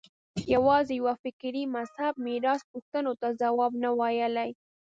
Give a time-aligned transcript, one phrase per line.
[0.53, 4.51] یوازې یوه فکري مذهب میراث پوښتنو ته ځواب نه ویلای